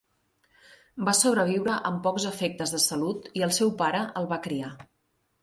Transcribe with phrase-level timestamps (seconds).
[1.09, 4.73] Va sobreviure amb pocs efectes de salut i el seu pare el va criar.